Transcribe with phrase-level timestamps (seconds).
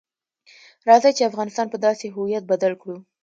[0.87, 2.97] راځئ چې افغانستان په داسې هویت بدل کړو.